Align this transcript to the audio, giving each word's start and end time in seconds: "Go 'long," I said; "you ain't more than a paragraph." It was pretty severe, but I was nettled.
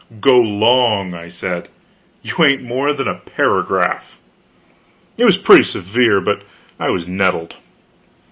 "Go 0.19 0.39
'long," 0.39 1.13
I 1.13 1.27
said; 1.29 1.67
"you 2.23 2.43
ain't 2.43 2.63
more 2.63 2.91
than 2.91 3.07
a 3.07 3.13
paragraph." 3.19 4.17
It 5.15 5.25
was 5.25 5.37
pretty 5.37 5.61
severe, 5.63 6.19
but 6.19 6.41
I 6.79 6.89
was 6.89 7.07
nettled. 7.07 7.57